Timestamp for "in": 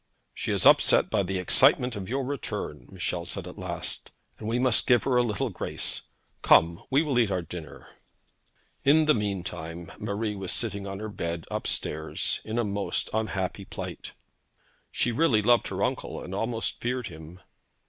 8.83-9.05, 12.43-12.57